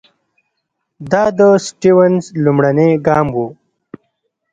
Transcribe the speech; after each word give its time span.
دا 1.11 1.23
د 1.39 1.41
سټیونز 1.65 2.23
لومړنی 2.43 2.91
ګام 3.07 3.27
وو. 3.35 3.47